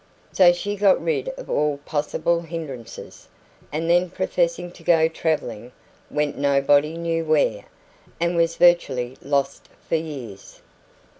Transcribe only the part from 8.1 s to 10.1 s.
and was virtually lost for